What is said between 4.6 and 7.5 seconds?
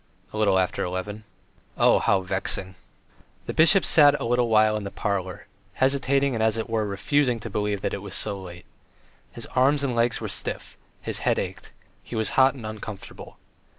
in the parlour, hesitating, and as it were refusing